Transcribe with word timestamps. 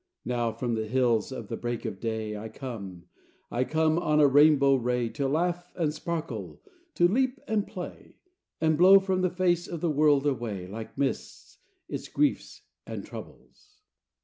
Now 0.25 0.51
from 0.51 0.73
the 0.73 0.87
Hills 0.87 1.31
of 1.31 1.47
the 1.47 1.55
Break 1.55 1.85
of 1.85 1.99
Day 1.99 2.35
I 2.35 2.49
come, 2.49 3.05
I 3.51 3.63
come, 3.63 3.99
on 3.99 4.19
a 4.19 4.25
rainbow 4.27 4.73
ray, 4.73 5.09
To 5.09 5.27
laugh 5.27 5.71
and 5.75 5.93
sparkle, 5.93 6.59
to 6.95 7.07
leap 7.07 7.39
and 7.47 7.67
play, 7.67 8.15
And 8.59 8.79
blow 8.79 8.99
from 8.99 9.21
the 9.21 9.29
face 9.29 9.67
of 9.67 9.79
the 9.79 9.91
world 9.91 10.25
away, 10.25 10.65
Like 10.65 10.97
mists, 10.97 11.59
its 11.87 12.07
griefs 12.07 12.63
and 12.83 13.05
troubles." 13.05 13.83